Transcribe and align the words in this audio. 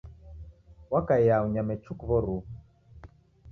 Wakaia 0.93 1.35
unyame 1.45 1.73
chuku 1.83 2.03
w'oruwu. 2.09 2.43